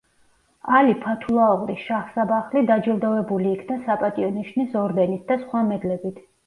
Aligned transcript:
ალი 0.77 0.95
ფათულა 1.03 1.43
ოღლი 1.57 1.75
შაჰსაბახლი 1.83 2.65
დაჯილდოვებული 2.73 3.55
იქნა 3.59 3.81
„საპატიო 3.87 4.35
ნიშნის“ 4.43 4.79
ორდენით 4.87 5.33
და 5.33 5.43
სხვა 5.47 5.67
მედლებით. 5.73 6.23